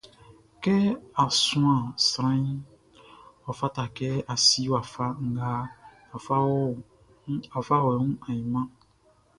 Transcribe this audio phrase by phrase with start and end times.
[0.63, 0.75] Kɛ
[1.21, 2.59] á súan sranʼn,
[3.49, 5.49] ɔ fata kɛ a si wafa nga
[7.57, 8.11] á fá ɔ wun
[8.53, 8.69] mánʼn.